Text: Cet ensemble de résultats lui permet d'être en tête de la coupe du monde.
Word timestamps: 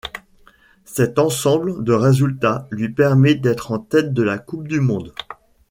Cet 0.83 1.19
ensemble 1.19 1.83
de 1.83 1.93
résultats 1.93 2.65
lui 2.71 2.89
permet 2.89 3.35
d'être 3.35 3.71
en 3.71 3.77
tête 3.77 4.13
de 4.15 4.23
la 4.23 4.39
coupe 4.39 4.67
du 4.67 4.79
monde. 4.79 5.13